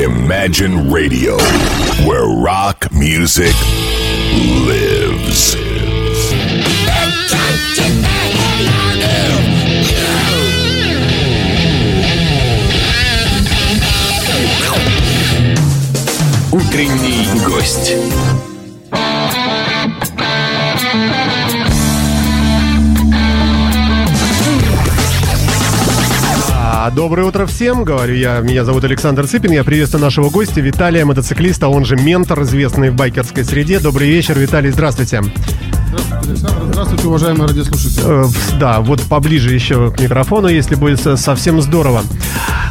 [0.00, 1.36] Imagine Radio,
[2.06, 3.54] where rock music
[4.66, 5.56] lives.
[16.52, 18.49] Утренний гость.
[26.89, 28.39] Доброе утро всем, говорю я.
[28.39, 29.51] Меня зовут Александр Цыпин.
[29.51, 33.79] Я приветствую нашего гостя Виталия, мотоциклиста, он же ментор, известный в байкерской среде.
[33.79, 35.21] Добрый вечер, Виталий, здравствуйте.
[35.93, 38.03] Александр, здравствуйте, уважаемые радиослушатели.
[38.05, 38.25] Э,
[38.59, 42.03] Да, вот поближе еще к микрофону, если будет совсем здорово.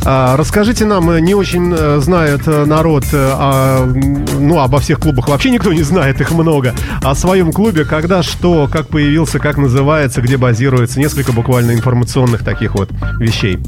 [0.04, 5.50] А, Расскажите нам, э, не очень э, знает народ, м, ну, обо всех клубах вообще
[5.50, 6.74] никто не знает, их много.
[7.02, 12.74] О своем клубе, когда, что, как появился, как называется, где базируется, несколько буквально информационных таких
[12.74, 13.58] вот вещей.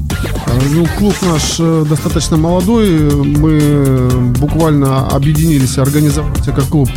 [0.47, 1.57] А, Ну, клуб наш
[1.87, 2.89] достаточно молодой.
[3.13, 4.09] Мы
[4.39, 6.89] буквально объединились, организовали как клуб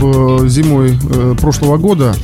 [0.48, 0.98] зимой
[1.40, 2.14] прошлого года.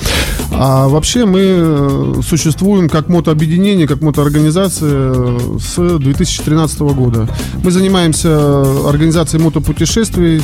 [0.53, 7.29] А вообще мы э, существуем как мотообъединение, как мотоорганизация э, с 2013 года.
[7.65, 10.43] Мы занимаемся организацией мотопутешествий,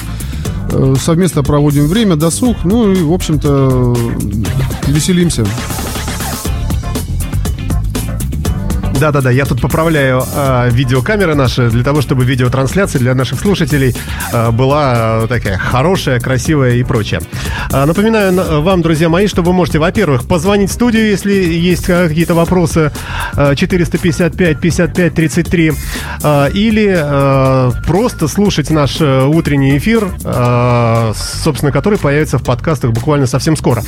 [0.72, 5.46] э, совместно проводим время, досуг, ну и, в общем-то, э, веселимся.
[8.98, 13.94] Да-да-да, я тут поправляю э, видеокамеры наши для того, чтобы видеотрансляция для наших слушателей
[14.32, 17.20] э, была э, такая хорошая, красивая и прочее.
[17.72, 21.88] А, напоминаю на- вам, друзья мои, что вы можете, во-первых, позвонить в студию, если есть
[21.88, 22.90] э, какие-то вопросы,
[23.36, 25.74] э, 455-55-33,
[26.22, 32.90] э, или э, просто слушать наш э, утренний эфир, э, собственно, который появится в подкастах
[32.92, 33.84] буквально совсем скоро.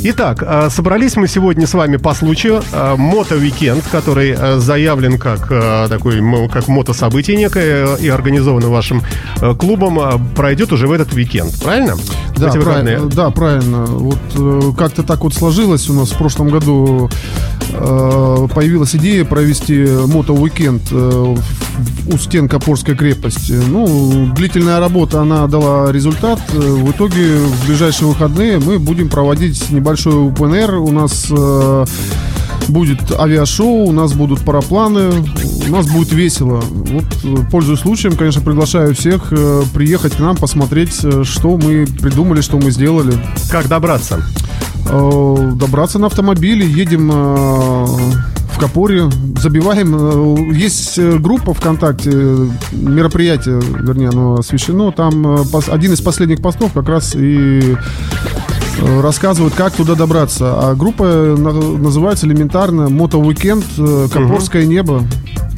[0.00, 5.46] Итак, э, собрались мы сегодня с вами по случаю э, мото-викенд, который э, заявлен как
[5.50, 9.02] э, такой как мото-событие некое и организовано вашим
[9.40, 11.94] э, клубом, э, пройдет уже в этот уикенд, правильно?
[12.36, 13.84] Да, правильно, да, правильно.
[13.86, 17.10] Вот э, как-то так вот сложилось у нас в прошлом году
[18.54, 23.52] появилась идея провести мото-уикенд э, в- у стен Копорской крепости.
[23.68, 26.38] Ну, длительная работа, она дала результат.
[26.52, 30.74] В итоге в ближайшие выходные мы будем проводить небольшой УПНР.
[30.76, 31.26] У нас
[32.68, 35.10] будет авиашоу, у нас будут парапланы,
[35.68, 36.60] у нас будет весело.
[36.60, 41.86] Вот, э, пользуясь случаем, конечно, приглашаю всех э, приехать к нам, посмотреть, э, что мы
[41.86, 43.14] придумали, что мы сделали.
[43.50, 44.22] Как добраться?
[44.84, 49.10] Добраться на автомобиле, едем в Копоре,
[49.40, 50.52] забиваем.
[50.52, 52.10] Есть группа ВКонтакте,
[52.72, 54.92] мероприятие, вернее, оно освещено.
[54.92, 57.76] Там один из последних постов как раз и
[59.02, 60.54] рассказывают, как туда добраться.
[60.70, 63.64] А группа на- называется элементарно «Мото-уикенд.
[63.78, 65.02] э, Копорское небо».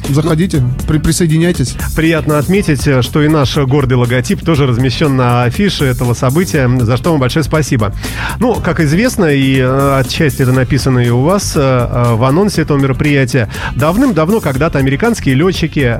[0.09, 1.75] Заходите, при- присоединяйтесь.
[1.95, 6.97] Приятно отметить, э, что и наш гордый логотип тоже размещен на афише этого события, за
[6.97, 7.93] что вам большое спасибо.
[8.39, 12.77] Ну, как известно, и э, отчасти это написано и у вас э, в анонсе этого
[12.77, 15.97] мероприятия, давным-давно когда-то американские летчики,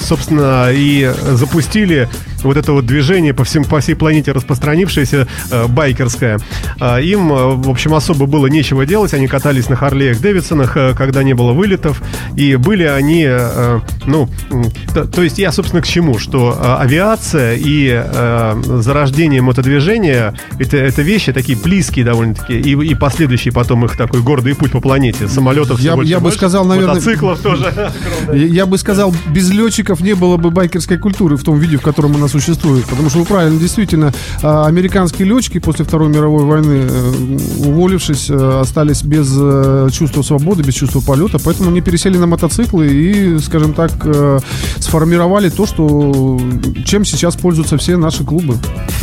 [0.00, 2.08] собственно, и запустили
[2.42, 5.26] вот это вот движение по, всем, по всей планете распространившееся,
[5.68, 6.38] байкерское.
[6.80, 11.52] Им, в общем, особо было нечего делать, они катались на Харлеях Дэвидсонах, когда не было
[11.52, 12.02] вылетов,
[12.36, 16.82] и были они, э, ну, м, то, то есть я, собственно, к чему, что э,
[16.82, 23.84] авиация и э, зарождение мотодвижения это, это вещи такие близкие довольно-таки, и, и последующий потом
[23.84, 27.92] их такой гордый путь по планете, самолетов Я больше я бы сказал, наверное, мотоциклов тоже.
[28.32, 32.16] Я бы сказал, без летчиков не было бы байкерской культуры в том виде, в котором
[32.16, 32.84] она существует.
[32.86, 34.12] Потому что вы правильно, действительно,
[34.42, 40.62] а, американские летчики после Второй мировой войны, э, уволившись, э, остались без э, чувства свободы,
[40.62, 41.38] без чувства полета.
[41.44, 44.38] Поэтому они пересели на мотоциклы и, скажем так, э,
[44.78, 46.40] сформировали то, что
[46.84, 48.56] чем сейчас пользуются все наши клубы.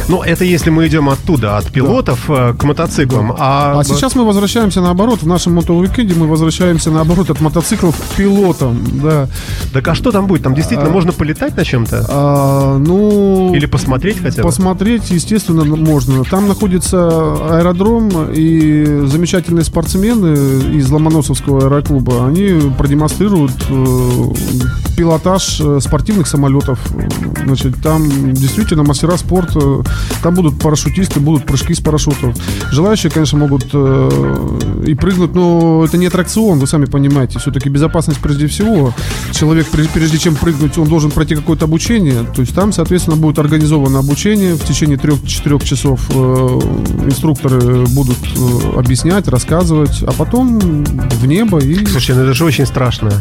[0.07, 3.33] Ну, это если мы идем оттуда, от пилотов э, к мотоциклам.
[3.37, 5.21] А, А сейчас мы возвращаемся наоборот.
[5.21, 8.77] В нашем мотовикенде мы возвращаемся наоборот от мотоциклов к пилотам.
[9.01, 9.27] Да.
[9.71, 10.43] Так а что там будет?
[10.43, 12.05] Там действительно можно полетать на чем-то?
[12.09, 13.53] А, ну...
[13.53, 14.49] Или посмотреть хотя бы?
[14.49, 16.23] Посмотреть, естественно, можно.
[16.23, 17.07] Там находится
[17.57, 23.82] аэродром, и замечательные спортсмены из Ломоносовского аэроклуба, они продемонстрируют э,
[24.95, 26.79] пилотаж э, спортивных самолетов.
[27.45, 29.83] Значит, там действительно мастера спорта,
[30.21, 32.35] там будут парашютисты, будут прыжки с парашютов.
[32.71, 37.39] Желающие, конечно, могут э, и прыгнуть, но это не аттракцион, вы сами понимаете.
[37.39, 38.93] Все-таки безопасность прежде всего.
[39.31, 42.23] Человек, прежде, чем прыгнуть, он должен пройти какое-то обучение.
[42.35, 44.55] То есть там, соответственно, будет организовано обучение.
[44.55, 46.13] В течение 3-4 часов э,
[47.05, 51.85] инструкторы будут э, объяснять, рассказывать, а потом в небо и...
[51.85, 53.11] Слушай, ну это же очень страшно.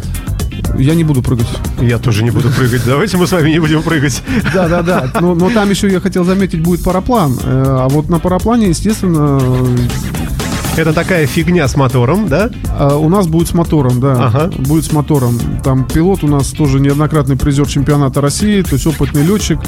[0.79, 1.47] Я не буду прыгать.
[1.81, 2.83] Я тоже не буду прыгать.
[2.87, 4.23] Давайте мы с вами не будем прыгать.
[4.55, 5.11] Да, да, да.
[5.21, 7.33] Но, но там еще, я хотел заметить, будет параплан.
[7.45, 9.41] Э, А вот на параплане, естественно,
[10.75, 12.49] Это такая фигня с мотором, да?
[12.71, 14.27] А, У нас будет с мотором, да.
[14.27, 14.51] Ага.
[14.57, 15.39] Будет с мотором.
[15.63, 19.59] Там пилот у нас тоже неоднократный призер чемпионата России, то есть опытный летчик.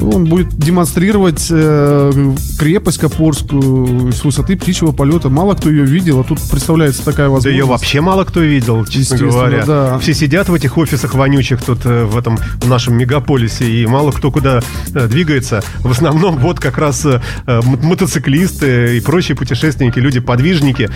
[0.00, 5.30] Он будет демонстрировать э, крепость Копорскую с высоты птичьего полета.
[5.30, 7.56] Мало кто ее видел, а тут представляется такая Да возможность.
[7.58, 9.64] ее вообще мало кто видел, честно говоря.
[9.64, 9.98] да.
[9.98, 14.10] Все сидят в этих офисах вонючих тут э, в этом в нашем мегаполисе, и мало
[14.12, 14.60] кто куда
[14.94, 15.62] э, двигается.
[15.80, 19.98] В основном вот как раз э, мотоциклисты и прочие путешественники,
[20.34, 20.90] люди-подвижники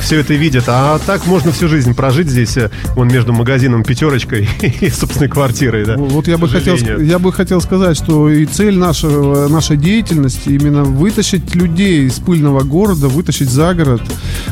[0.00, 0.64] все это видят.
[0.66, 4.48] А так можно всю жизнь прожить здесь, э, вон между магазином «Пятерочкой»
[4.80, 5.96] и собственной квартирой, да.
[5.96, 10.84] Вот я бы, хотел, я бы хотел сказать, что и цель нашего, нашей деятельности именно
[10.84, 14.02] вытащить людей из пыльного города, вытащить за город.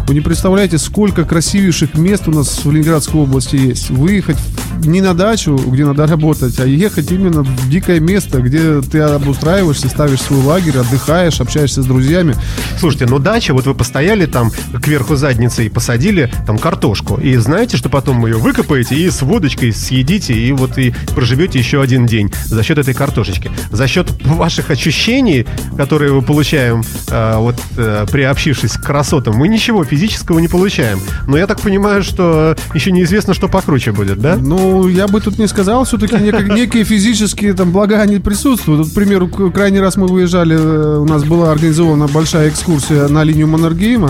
[0.06, 3.90] Вы не представляете, сколько красивейших мест у нас в Ленинградской области есть.
[3.90, 4.38] Выехать
[4.84, 9.88] не на дачу, где надо работать, а ехать именно в дикое место, где ты обустраиваешься,
[9.88, 12.34] ставишь свой лагерь, отдыхаешь, общаешься с друзьями.
[12.78, 14.50] Слушайте, ну дача, вот вы постояли там
[14.82, 17.20] кверху задницы и посадили там картошку.
[17.20, 21.80] И знаете, что потом ее выкопаете и с водочкой съедите, и вот и проживете еще
[21.80, 23.50] один день за счет этой картошечки.
[23.70, 25.46] За счет ваших ощущений,
[25.76, 31.00] которые мы получаем, э, вот э, приобщившись к красотам, мы ничего физического не получаем.
[31.26, 34.36] Но я так понимаю, что еще неизвестно, что покруче будет, да?
[34.36, 36.14] Ну, я бы тут не сказал, все-таки
[36.54, 38.80] некие физические там блага они присутствуют.
[38.80, 43.24] Вот, к примеру, крайний раз мы выезжали, э, у нас была организована большая экскурсия на
[43.24, 44.09] линию Маннергейма.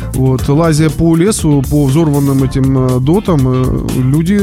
[0.13, 4.39] Вот, лазя по лесу, по взорванным этим э, дотам, э, люди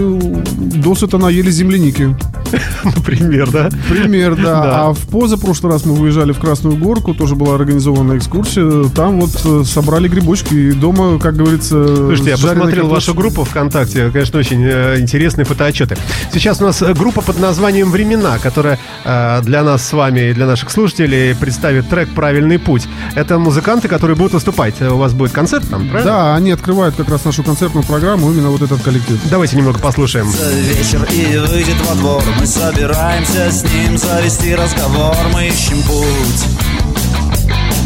[0.81, 2.17] досыта наели земляники.
[2.85, 3.69] Например, да?
[3.89, 4.49] Пример, да.
[4.49, 4.89] Да.
[4.89, 8.89] А в позапрошлый раз мы выезжали в Красную Горку, тоже была организована экскурсия.
[8.95, 14.11] Там вот э, собрали грибочки и дома, как говорится, Слушайте, я посмотрел вашу группу ВКонтакте.
[14.11, 15.97] Конечно, очень интересные фотоотчеты.
[16.33, 20.71] Сейчас у нас группа под названием «Времена», которая для нас с вами и для наших
[20.71, 22.89] слушателей представит трек «Правильный путь».
[23.15, 24.81] Это музыканты, которые будут выступать.
[24.81, 26.13] У вас будет концерт там, правильно?
[26.13, 29.19] Да, они открывают как раз нашу концертную программу, именно вот этот коллектив.
[29.31, 30.31] Давайте немного послушаем.
[30.31, 32.23] вечер и выйдет во двор.
[32.39, 35.17] Мы собираемся с ним завести разговор.
[35.33, 36.45] Мы ищем путь.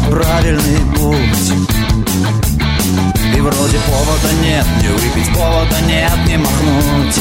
[0.09, 1.53] Правильный путь.
[3.35, 7.19] И вроде повода нет Не выпить повода нет Не махнуть.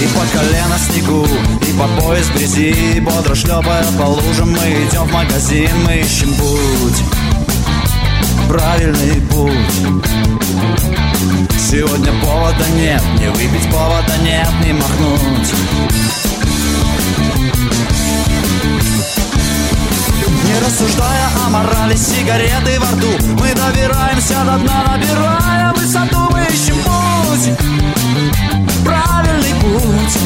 [0.00, 1.26] И по колено снегу,
[1.62, 4.50] и по пояс в грязи Бодро шлепая по лужам.
[4.50, 7.33] Мы идем в магазин, мы ищем путь
[8.48, 9.52] Правильный путь.
[11.58, 15.54] Сегодня повода нет, не выпить повода нет, не махнуть.
[20.44, 23.08] Не рассуждая о морали, сигареты во рту
[23.40, 27.58] Мы добираемся до дна, набирая высоту Мы ищем путь,
[28.84, 30.18] правильный путь.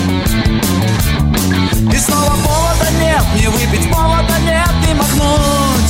[1.95, 5.88] И снова повода нет, не выпить повода нет, не махнуть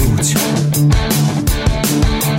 [0.00, 0.36] путь.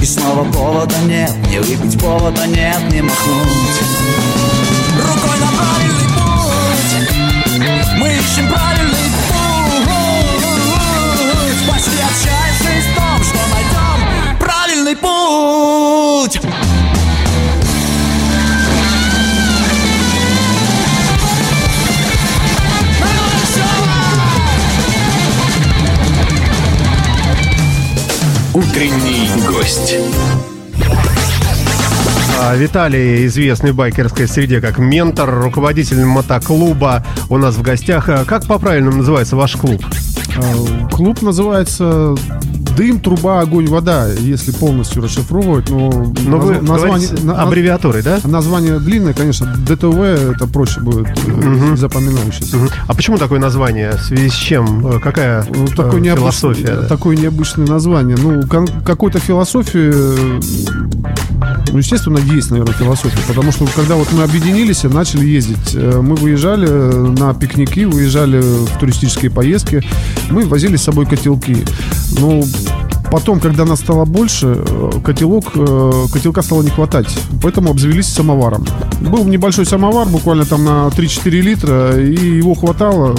[0.02, 3.82] И снова повода нет Не выпить повода нет, не махнуть.
[4.98, 6.94] Рукой на правильный путь.
[8.00, 9.82] Мы ищем правильный путь.
[11.70, 16.51] Почти отчаявшись в том, что найдем Правильный путь
[28.62, 29.96] Утренний гость.
[32.40, 38.08] А, Виталий, известный в байкерской среде как ментор, руководитель мотоклуба, у нас в гостях.
[38.10, 39.84] А Как по-правильному называется ваш клуб?
[40.38, 42.16] А, Клуб называется
[42.78, 45.70] «Дым, труба, огонь, вода», если полностью расшифровывать.
[45.70, 45.90] Но,
[46.26, 48.20] Но вы назв- название, на- аббревиатурой, да?
[48.24, 49.48] название длинное, конечно.
[49.68, 49.96] ДТВ
[50.36, 52.58] это проще будет э, запоминающееся.
[52.58, 52.70] Мгм.
[52.88, 53.92] А почему такое название?
[53.92, 54.88] В связи с чем?
[54.88, 56.76] Э, Какая Ну, э, такое необычное, философия?
[56.82, 56.88] да?
[56.88, 58.18] такое необычное название.
[58.22, 60.40] Ну, кон- какой-то философии, э,
[61.72, 63.20] ну, естественно, есть, наверное, философия.
[63.28, 68.40] Потому что когда вот мы объединились и начали ездить, э, мы выезжали на пикники, выезжали
[68.40, 69.84] в туристические поездки,
[70.30, 71.58] мы возили с собой котелки.
[72.20, 72.44] Ну,
[73.10, 77.08] Потом, когда нас стало больше, э, котелок, э, котелка стало не хватать.
[77.42, 78.66] Поэтому обзавелись самоваром.
[79.02, 83.16] Был небольшой самовар, буквально там на 3-4 литра, и его хватало.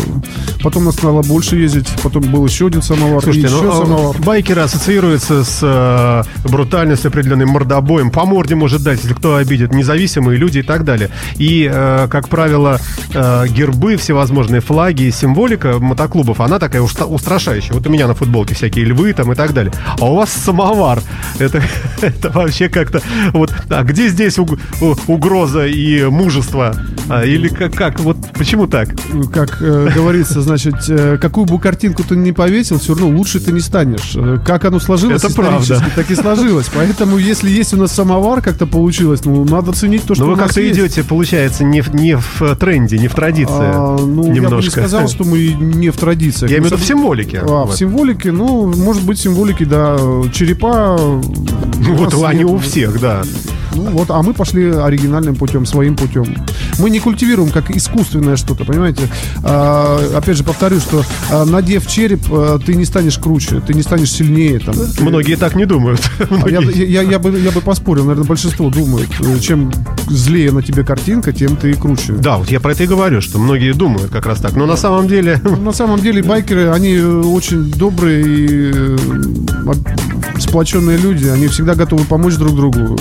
[0.62, 1.89] Потом нас стало больше ездить.
[2.03, 4.17] Потом был еще один самовар, Слушайте, и еще ну, самовар.
[4.23, 8.11] байкеры ассоциируются с э, брутальностью, определенным мордобоем.
[8.11, 11.11] По морде может дать, если кто обидит, независимые люди и так далее.
[11.37, 11.71] И,
[12.11, 12.81] как правило,
[13.12, 17.75] гербы, всевозможные флаги, символика мотоклубов, она такая устрашающая.
[17.75, 19.72] Вот у меня на футболке всякие львы там и так далее.
[19.99, 21.00] А у вас самовар.
[21.38, 21.62] Это,
[22.00, 23.00] это вообще как-то...
[23.33, 24.59] Вот, а где здесь уг-
[25.07, 26.75] угроза и мужество?
[27.09, 28.00] А, или как, как?
[28.00, 28.88] Вот почему так?
[29.33, 33.52] Как э, говорится, значит, э, какую бы картинку ты ни повесил, все равно лучше ты
[33.52, 34.12] не станешь.
[34.14, 35.83] Э, Как оно сложилось Это правда.
[35.95, 36.69] так и сложилось.
[36.75, 40.37] Поэтому, если есть у нас самовар, как-то получилось, ну, надо ценить то, что Но вы
[40.38, 43.52] как-то идете, получается, не в, не в тренде, не в традиции.
[43.52, 44.71] А, ну, я бы не немножко.
[44.71, 46.50] сказал, что мы не в традициях.
[46.50, 47.38] Я имею в виду в символике.
[47.41, 47.75] А, Вот.
[47.75, 49.97] в символике, ну, может быть, символики, да,
[50.33, 50.97] черепа.
[50.99, 53.23] Ну, Вот они у всех, да.
[53.75, 56.25] Ну, вот, а мы пошли оригинальным путем, своим путем.
[56.79, 59.02] Мы не культивируем как искусственное что-то, понимаете?
[59.43, 63.83] А, опять же, повторю, что а, надев череп, а, ты не станешь круче, ты не
[63.83, 64.59] станешь сильнее.
[64.59, 66.00] Там, Ты- Многие так не думают.
[66.45, 69.71] А Я, я- я бы, я бы поспорил, наверное, большинство думает, э, чем
[70.09, 72.12] злее на тебе картинка, тем ты круче.
[72.14, 74.55] Да, вот я про это и говорю, что многие думают как раз так.
[74.55, 75.41] Но на самом деле...
[75.61, 78.97] На самом деле байкеры, они э, очень добрые и э,
[80.38, 81.26] сплоченные люди.
[81.26, 82.99] Они всегда готовы помочь друг другу.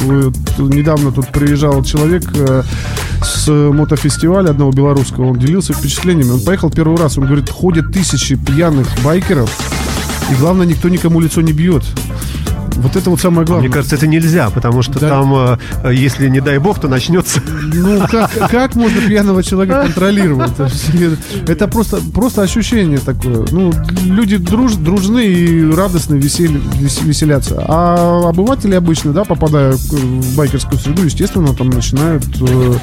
[0.67, 2.63] Недавно тут приезжал человек э,
[3.23, 5.25] с мотофестиваля одного белорусского.
[5.29, 6.31] Он делился впечатлениями.
[6.31, 7.17] Он поехал первый раз.
[7.17, 9.49] Он говорит, ходят тысячи пьяных байкеров.
[10.31, 11.83] И главное, никто никому лицо не бьет.
[12.75, 13.67] Вот это вот самое главное.
[13.67, 15.09] Мне кажется, это нельзя, потому что Да.
[15.09, 17.39] там, э, если не дай бог, то начнется...
[17.73, 20.51] Ну, как, как можно пьяного человека контролировать?
[21.47, 23.45] Это просто, просто ощущение такое.
[23.51, 23.71] Ну,
[24.05, 27.63] люди друж, дружны и радостны, весели- вес- веселятся.
[27.67, 32.73] А обыватели обычно, да, попадая в байкерскую среду, естественно, там начинают э,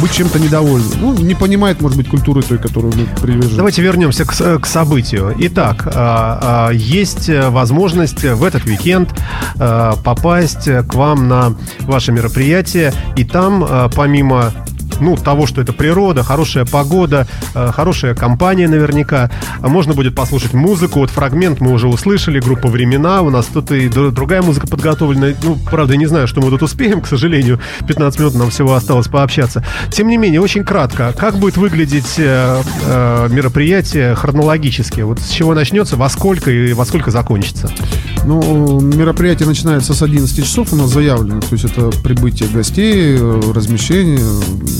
[0.00, 0.94] быть чем-то недовольны.
[1.00, 3.56] Ну, не понимает, может быть, культуры той, которую мы привержены.
[3.56, 5.34] Давайте вернемся к, с- к событию.
[5.38, 9.08] Итак, а, а, есть э, возможность в этот уикенд
[9.58, 14.52] а, попасть к вам на ваше мероприятие, и там, помимо
[15.00, 19.30] ну, того, что это природа, хорошая погода, э, хорошая компания наверняка.
[19.60, 21.00] А Можно будет послушать музыку.
[21.00, 23.22] Вот фрагмент мы уже услышали, группа «Времена».
[23.22, 25.34] У нас тут и другая музыка подготовлена.
[25.42, 27.60] Ну, правда, не знаю, что мы тут успеем, к сожалению.
[27.86, 29.64] 15 минут нам всего осталось пообщаться.
[29.90, 31.12] Тем не менее, очень кратко.
[31.16, 35.00] Как будет выглядеть э, э, мероприятие хронологически?
[35.00, 37.70] Вот с чего начнется, во сколько и во сколько закончится?
[38.24, 41.40] Ну, мероприятие начинается с 11 часов у нас заявлено.
[41.40, 44.20] То есть это прибытие гостей, размещение,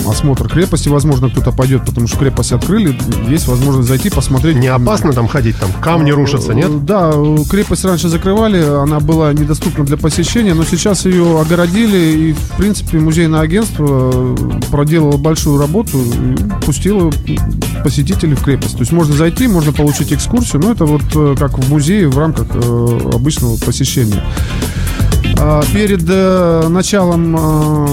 [0.09, 0.89] осмотр крепости.
[0.89, 2.99] Возможно, кто-то пойдет, потому что крепость открыли.
[3.29, 4.57] Есть возможность зайти, посмотреть.
[4.57, 5.57] Не опасно там ходить?
[5.59, 6.71] Там камни рушатся, нет?
[6.71, 11.97] Э, Да, э, крепость раньше закрывали, она была недоступна для посещения, но сейчас ее огородили,
[11.97, 14.37] и, в принципе, музейное агентство э,
[14.71, 17.11] проделало большую работу и пустило
[17.83, 18.75] посетителей в крепость.
[18.75, 22.19] То есть можно зайти, можно получить экскурсию, но это вот э, как в музее в
[22.19, 24.23] рамках э, обычного посещения.
[25.39, 27.87] А, Перед э, началом э,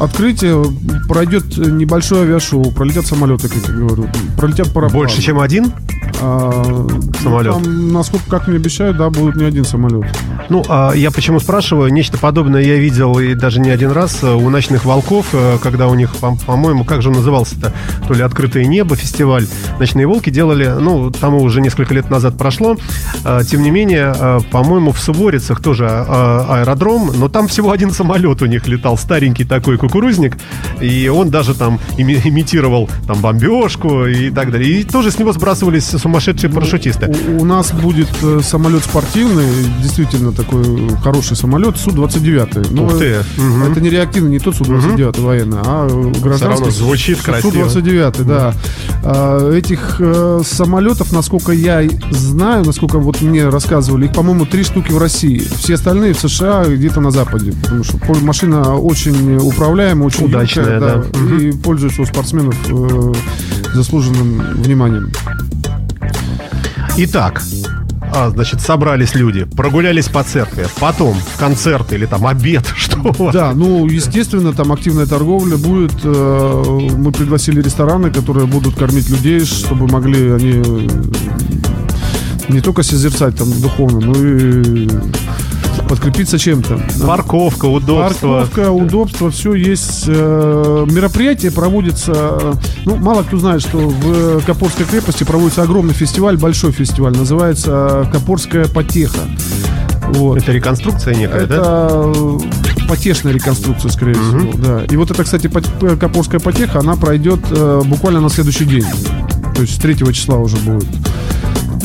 [0.00, 0.64] открытия
[1.06, 5.04] пройдет небольшое авиашоу, пролетят самолеты, как я говорю, пролетят парапланы.
[5.04, 5.72] Больше, чем один?
[6.20, 6.86] А,
[7.22, 7.52] Самолет.
[7.52, 10.04] там, насколько, как мне обещают, да, будет не один самолет.
[10.48, 11.92] Ну, а я почему спрашиваю?
[11.92, 15.88] Нечто подобное я видел и даже не один раз э, у «Ночных волков», э, когда
[15.88, 17.72] у них, по- по-моему, как же он назывался-то?
[18.06, 19.46] То ли «Открытое небо», фестиваль.
[19.78, 22.76] «Ночные волки» делали, ну, тому уже несколько лет назад прошло.
[23.24, 28.42] А, Тем не менее, э, по-моему, в Суворицах тоже аэродром, но там всего один самолет
[28.42, 30.36] у них летал, старенький такой кукурузник,
[30.80, 34.80] и он даже там ими- имитировал там бомбежку и так далее.
[34.80, 37.14] И тоже с него сбрасывались сумасшедшие парашютисты.
[37.28, 39.44] У, у нас будет э, самолет спортивный,
[39.82, 40.64] действительно такой
[41.02, 42.68] хороший самолет, Су-29.
[42.70, 43.04] Но Ух ты.
[43.04, 43.62] э, Мгм.
[43.72, 45.86] Это не реактивный, не тот Су-29 военный, а
[46.20, 46.44] гражданский.
[46.46, 47.68] равно звучит красиво.
[47.68, 48.54] Су-29, да.
[49.04, 54.92] А, Этих э, самолетов, насколько я знаю, насколько вот мне рассказывали, их, по-моему, три штуки
[54.92, 55.38] в России.
[55.58, 57.52] Все остальные в США где-то на Западе.
[57.62, 61.36] Потому что машина очень управляемая, очень Удачная, юркая, да.
[61.36, 63.12] И пользуется у спортсменов э,
[63.74, 65.10] заслуженным вниманием.
[67.00, 67.40] Итак,
[68.12, 73.32] а, значит, собрались люди, прогулялись по церкви, потом концерт или там обед, что у вас?
[73.32, 75.92] Да, ну, естественно, там активная торговля будет.
[76.02, 80.88] э, Мы пригласили рестораны, которые будут кормить людей, чтобы могли они
[82.48, 84.88] не только созерцать там духовно, но и
[85.88, 86.80] подкрепиться чем-то.
[87.06, 88.40] Парковка, удобство.
[88.40, 90.04] Парковка, удобство, все есть.
[90.06, 92.52] Э, Мероприятие проводится, э,
[92.84, 98.12] ну, мало кто знает, что в Копорской крепости проводится огромный фестиваль, большой фестиваль, называется э,
[98.12, 99.20] Копорская потеха.
[100.08, 100.38] Вот.
[100.38, 101.54] Это реконструкция некая, да?
[101.54, 102.38] Это э,
[102.88, 104.84] потешная реконструкция, скорее всего, да.
[104.84, 108.86] И вот это, кстати, Копорская потеха, она пройдет э, буквально на следующий день.
[109.54, 110.86] То есть с 3 числа уже будет.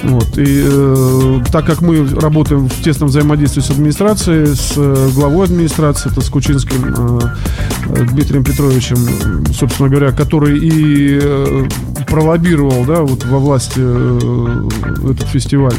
[0.04, 0.38] Вот.
[0.38, 6.12] И э, так как мы работаем в тесном взаимодействии с администрацией, с э, главой администрации,
[6.12, 7.20] это с Кучинским э,
[7.90, 8.98] э, Дмитрием Петровичем,
[9.54, 11.68] собственно говоря, который и э,
[12.08, 14.70] пролоббировал да, вот во власти э,
[15.10, 15.76] этот фестиваль.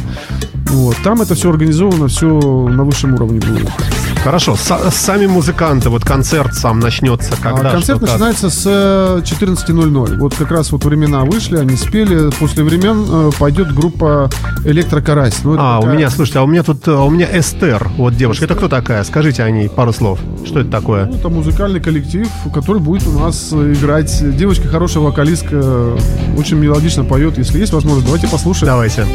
[0.69, 0.97] Вот.
[1.04, 3.69] Там это все организовано, все на высшем уровне будет.
[4.23, 7.68] Хорошо, са- сами музыканты, вот концерт сам начнется когда?
[7.68, 8.14] А концерт что, как?
[8.14, 10.16] начинается с э, 14.00.
[10.18, 12.30] Вот как раз вот времена вышли, они спели.
[12.38, 14.30] После времен э, пойдет группа
[14.64, 15.40] Электрокарась.
[15.44, 18.16] Ну, А, у такая- меня, слушайте, а у меня тут, а у меня Эстер, вот
[18.16, 18.47] девушка.
[18.47, 19.04] Это кто такая?
[19.04, 20.18] Скажите о ней пару слов.
[20.47, 21.04] Что это такое?
[21.06, 24.37] Ну, это музыкальный коллектив, который будет у нас э, играть.
[24.37, 25.99] Девочка хорошая вокалистка, э,
[26.38, 27.37] очень мелодично поет.
[27.37, 28.66] Если есть возможность, давайте послушаем.
[28.73, 29.06] Давайте.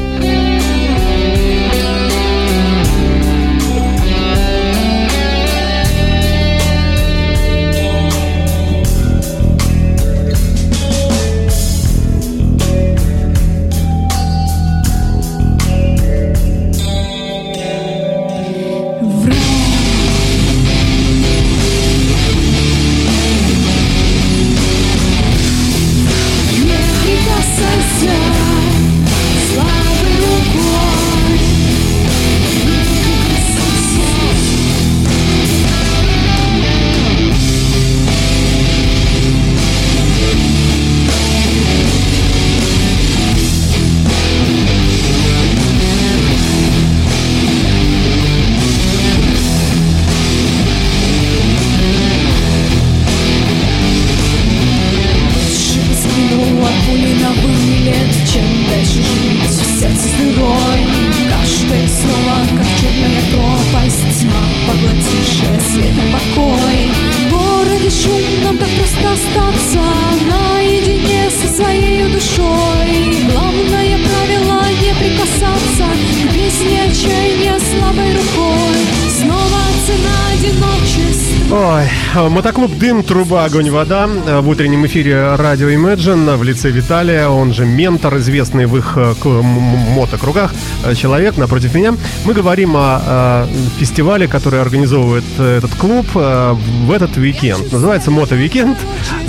[82.15, 87.65] Мотоклуб «Дым», «Труба», «Огонь», «Вода» в утреннем эфире радио Imagine в лице Виталия, он же
[87.65, 90.54] ментор, известный в их э, мотокругах
[90.86, 91.95] э, человек напротив меня.
[92.26, 93.48] Мы говорим о, э,
[93.80, 97.72] фестивале, который организовывает э, этот клуб в этот уикенд.
[97.72, 98.77] Называется «Moto-Weekend»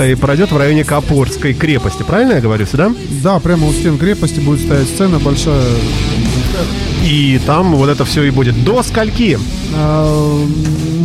[0.02, 2.02] и пройдет в районе Копорской крепости.
[2.02, 2.92] Правильно я говорю сюда?
[3.22, 5.62] Да, прямо у стен крепости будет стоять сцена большая.
[7.04, 8.62] И там вот это все и будет.
[8.64, 9.38] До скольки?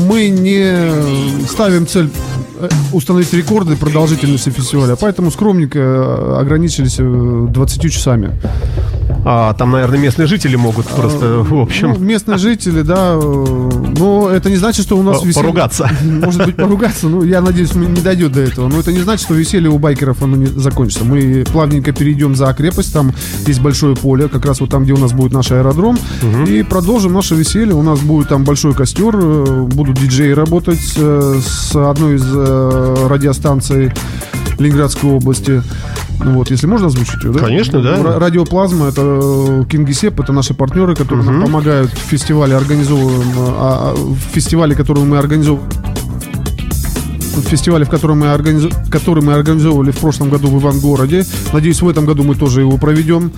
[0.08, 2.10] Мы не ставим цель
[2.60, 8.32] э, установить рекорды продолжительности фестиваля, поэтому скромненько э, ограничились э, 20 часами.
[9.28, 14.30] А, там, наверное, местные жители могут просто, в Ну, общем, местные жители, да, э, но
[14.30, 15.90] это не значит, что у нас веселье- поругаться.
[16.04, 18.68] Может быть, поругаться, ну, я надеюсь, мы не дойдет до этого.
[18.68, 21.04] Но это не значит, что веселье у байкеров оно не закончится.
[21.06, 23.14] Мы плавненько перейдем за крепость, там
[23.48, 25.98] есть большое поле, как раз вот там, где у нас будет наш аэродром,
[26.48, 27.74] и продолжим наше веселье.
[27.74, 32.26] У нас будет там большой костер, э, будут диджеи работать э, с одной из
[33.10, 33.92] радиостанций
[34.60, 35.62] Ленинградской области.
[36.24, 37.40] Ну Вот, если можно озвучить ее, да?
[37.40, 37.98] Конечно, да.
[37.98, 43.96] Ра- Радиоплазма, это Кингисепп, это наши партнеры, которые нам помогают в фестивале организовываем, а, а,
[43.96, 45.70] в фестивале, который мы организовываем
[47.36, 48.70] в фестивале, в котором мы, организу...
[48.90, 51.26] который мы организовывали в прошлом году в Ивангороде.
[51.54, 53.32] Надеюсь, в этом году мы тоже его проведем.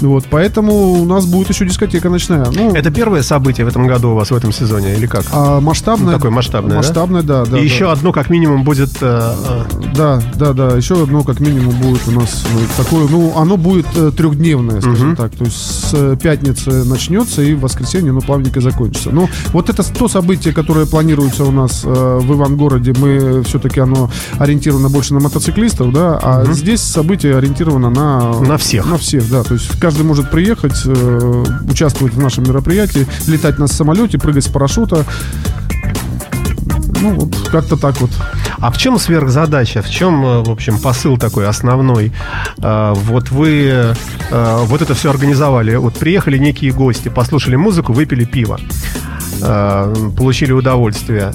[0.00, 2.46] Вот, поэтому у нас будет еще дискотека ночная.
[2.52, 5.24] Ну, Это первое событие в этом году у вас в этом сезоне или как?
[5.32, 6.12] а масштабное.
[6.12, 6.76] Ну, такое масштабное?
[6.76, 7.56] Масштабное, да, да.
[7.56, 7.64] и да.
[7.64, 8.90] еще одно, как минимум, будет...
[9.00, 10.76] э, э, Да, да, да.
[10.76, 12.44] Еще одно, как минимум, будет у нас
[12.76, 13.08] такое.
[13.08, 15.32] Ну, оно будет э, трехдневное, скажем так.
[15.32, 19.10] То есть с э, пятницы начнется и в воскресенье, ну, плавненько закончится.
[19.10, 22.94] Ну, вот это то событие, которое планируется у нас э, в Ивангороде.
[22.98, 28.86] Мы все-таки оно ориентировано больше на мотоциклистов, да, а здесь событие ориентировано на На всех.
[28.86, 29.42] На всех, да.
[29.42, 34.48] То есть каждый может приехать, э, участвовать в нашем мероприятии, летать на самолете, прыгать с
[34.48, 35.04] парашюта.
[37.02, 38.10] Ну, вот как-то так вот.
[38.60, 39.82] А в чем сверхзадача?
[39.82, 42.12] В чем, э, в общем, посыл такой основной?
[42.62, 43.94] А, Вот вы э,
[44.30, 45.76] вот это все организовали.
[45.76, 48.58] Вот приехали некие гости, послушали музыку, выпили пиво,
[50.16, 51.34] получили удовольствие.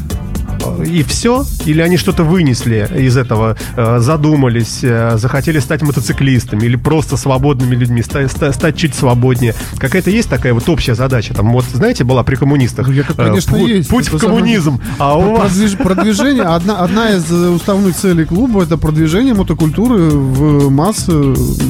[0.86, 1.46] И все?
[1.66, 7.76] Или они что-то вынесли из этого, э, задумались, э, захотели стать мотоциклистами или просто свободными
[7.76, 9.56] людьми, ста- ста- стать чуть свободнее?
[9.78, 11.34] Какая-то есть такая вот общая задача?
[11.34, 12.88] Там вот, знаете, была при коммунистах.
[12.88, 13.90] Ну, это, конечно, пу- есть.
[13.90, 14.80] Путь Это в самое- коммунизм.
[14.98, 15.52] А у вас...
[15.52, 21.12] Продвиж- Продвижение, одна, одна из э, уставных целей клуба это продвижение мотокультуры в массы.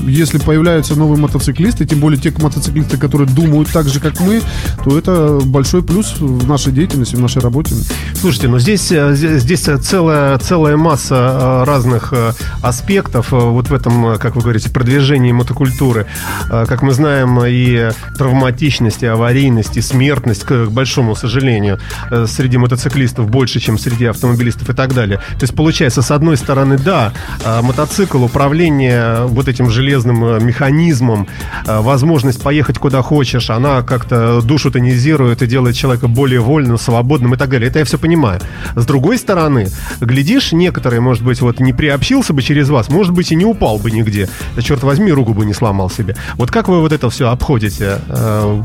[0.08, 4.42] Если появляются новые мотоциклисты, тем более те мотоциклисты, которые думают так же, как мы,
[4.84, 7.76] то это большой плюс в нашей деятельности, в нашей работе.
[8.14, 13.74] Слушайте, ну здесь, здесь здесь целая, целая масса э, разных э, аспектов э, вот в
[13.74, 16.06] этом, э, как вы говорите, продвижении мотокультуры.
[16.50, 21.80] Э, Как мы знаем, и травматичность, и аварийность, и смертность, к большому сожалению,
[22.12, 25.18] э, среди мотоциклистов больше, чем среди автомобилистов и так далее.
[25.18, 27.14] То есть, получается, с одной стороны, да,
[27.44, 31.28] э, мотоцикл, управление вот этим железным э, механизмом,
[31.66, 37.34] э, возможность поехать куда хочешь, она как-то душу тонизирует и делает человека более вольным, свободным
[37.34, 37.70] и так далее.
[37.70, 38.40] Это я все понимаю.
[38.76, 43.32] С другой стороны, глядишь, некоторые, может быть, вот не приобщился бы через вас, может быть,
[43.32, 44.30] и не упал бы нигде.
[44.56, 46.16] Да черт возьми, руку бы не сломал себе.
[46.36, 48.00] Вот как вы вот это все обходите?
[48.10, 48.62] Э,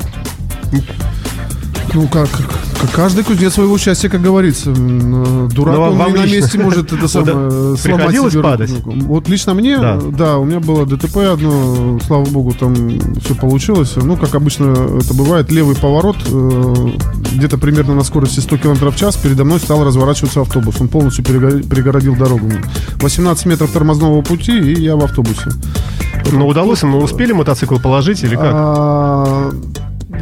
[1.92, 4.70] Ну, как, как- каждый кузнец своего счастья, как говорится.
[4.76, 8.00] Э, Дурак, Ну, вам- он вам и на лично- месте может это самое Вот, сломать
[8.00, 8.50] приходилось себе руку.
[8.50, 8.70] падать?
[8.84, 10.00] Вот лично мне, Да.
[10.00, 10.38] да.
[10.38, 12.74] у меня было ДТП одно, слава богу, там
[13.20, 13.92] все получилось.
[13.94, 16.88] Ну, как обычно это бывает, левый поворот, э,
[17.34, 20.80] где-то примерно на скорости 100 км в час передо мной стал разворачиваться автобус.
[20.80, 22.50] Он полностью перего- перегородил дорогу.
[23.00, 25.50] 18 метров тормозного пути, и я в автобусе.
[26.32, 29.54] ну, удалось, мы успели мотоцикл положить или как?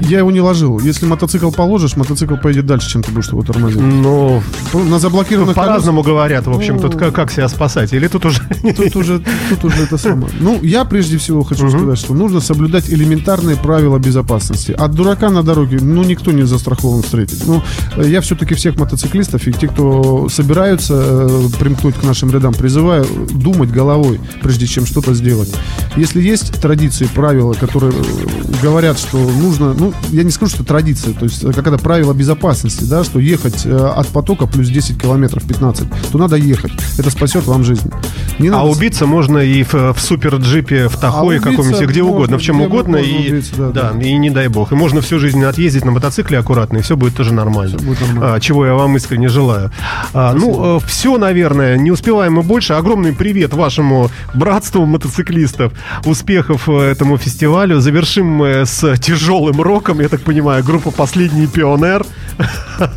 [0.01, 0.81] Я его не ложил.
[0.81, 3.81] Если мотоцикл положишь, мотоцикл поедет дальше, чем ты будешь его тормозить.
[3.81, 7.93] Ну, На заблокированных по-разному говорят, в общем, Ну, тут как, как себя спасать?
[7.93, 8.41] Или тут уже...
[8.77, 10.33] Тут уже, тут уже это самое.
[10.41, 14.73] Ну, я прежде всего хочу сказать, что нужно соблюдать элементарные правила безопасности.
[14.73, 17.47] От дурака на дороге, ну, никто не застрахован встретить.
[17.47, 17.63] Ну,
[17.97, 23.71] я все-таки всех мотоциклистов и те, кто собираются э, примкнуть к нашим рядам, призываю думать
[23.71, 25.53] головой, прежде чем что-то сделать.
[25.97, 31.13] Если есть традиции, правила, которые э, говорят, что нужно, ну, я не скажу, что традиция,
[31.13, 35.01] то есть э, как это правило безопасности, да, что ехать э, от потока плюс 10
[35.03, 36.71] километров, 15, то надо ехать.
[36.99, 37.91] Это спасет вам жизнь.
[38.39, 42.03] Не А надо с- убиться можно и в, в супер-джипе, в Тахое А каком-нибудь, где
[42.03, 42.97] можно, угодно, в чем угодно.
[42.97, 44.71] И, убиться, да, да, и не дай бог.
[44.71, 47.79] И можно всю жизнь отъездить на мотоцикле аккуратно, и все будет тоже нормально.
[47.79, 48.35] Будет нормально.
[48.35, 49.73] А, чего я вам искренне желаю.
[50.15, 52.75] А, ну, все, наверное, не успеваем мы больше.
[52.75, 55.73] Огромный привет вашему братству мотоциклистов.
[56.05, 57.81] Успехов э, этому фестивалю.
[57.81, 62.05] Завершим мы с тяжелым роком, я так понимаю, группа «Последний пионер».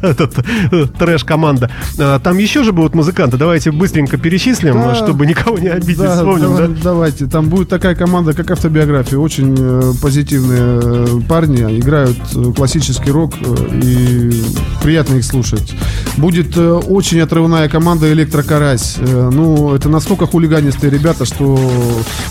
[0.02, 0.34] Этот
[0.72, 1.70] э, трэш-команда.
[2.00, 3.38] А, Там еще же будут музыканты.
[3.38, 4.96] Давайте быстренько перечислим, Да.
[4.96, 5.98] чтобы никого не обидеть.
[6.00, 6.76] Да, Вспомним, давай- да?
[6.84, 7.26] Давайте.
[7.28, 9.18] Там будет такая команда, как автобиография.
[9.18, 11.80] Очень э, позитивные э, парни.
[11.80, 12.18] Играют
[12.56, 13.34] классический рок.
[13.40, 14.44] э, и
[14.84, 15.74] приятно их слушать.
[16.18, 18.96] Будет э, очень отрывная команда Электрокарась.
[19.00, 21.46] Э, ну, это настолько хулиганистые ребята, что...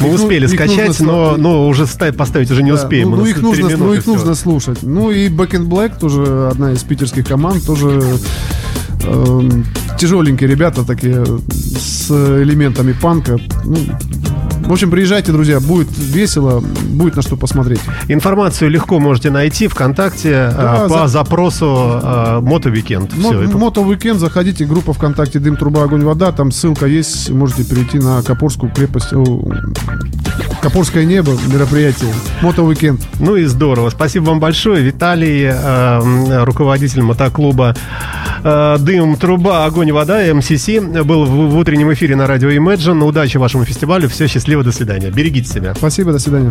[0.01, 2.77] Мы их ну- успели их скачать, нужно но, но уже ста- поставить уже не Да,
[2.83, 3.11] успеем.
[3.11, 4.79] Ну, ну, нас их нужно, ну, их нужно слушать.
[4.83, 8.19] Ну и Back in Black тоже одна из питерских команд, тоже
[9.03, 9.67] эм,
[9.99, 13.37] тяжеленькие ребята такие с элементами панка.
[13.65, 13.77] Ну,
[14.61, 17.81] в общем, приезжайте, друзья, будет весело, будет на что посмотреть.
[18.07, 23.13] Информацию легко можете найти ВКонтакте Да, а, по за- запросу а, Moto-Weekend.
[23.17, 23.59] Мо- Все это.
[23.59, 28.23] Moto Weekend, заходите, группа ВКонтакте Дым, труба, огонь, вода, там ссылка есть, можете перейти на
[28.23, 29.13] Копорскую крепость,
[30.65, 33.01] о, Копорское небо, мероприятие, Moto Weekend.
[33.21, 33.91] Ну и здорово.
[33.91, 34.83] Спасибо вам большое.
[34.83, 37.77] Виталий, э, руководитель мотоклуба
[38.43, 40.69] э, «Дым, труба, огонь, вода» МСС,
[41.05, 43.05] был в, в утреннем эфире на радио Imagine.
[43.05, 44.09] Удачи вашему фестивалю.
[44.09, 45.11] Все, счастливо, до свидания.
[45.11, 45.75] Берегите себя.
[45.75, 46.51] Спасибо, до свидания.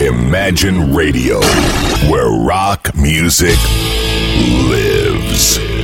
[0.00, 1.40] Imagine Radio,
[2.10, 3.56] where rock music
[4.68, 5.13] lives.
[5.34, 5.83] Releases.